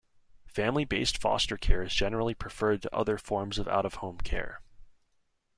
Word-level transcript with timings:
Family-based 0.47 1.19
foster 1.19 1.57
care 1.57 1.83
is 1.83 1.93
generally 1.93 2.33
preferred 2.33 2.81
to 2.81 2.95
other 2.95 3.19
forms 3.19 3.59
of 3.59 3.67
out 3.67 3.85
of 3.85 3.93
home 4.01 4.17
care. 4.17 4.63